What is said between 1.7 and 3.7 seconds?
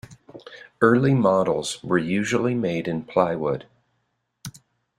were usually made in plywood.